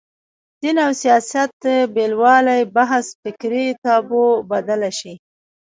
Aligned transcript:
دین 0.61 0.77
او 0.85 0.91
سیاست 1.03 1.53
بېلوالي 1.95 2.59
بحث 2.75 3.05
فکري 3.23 3.65
تابو 3.83 4.25
بدله 4.51 4.89
شي 4.99 5.13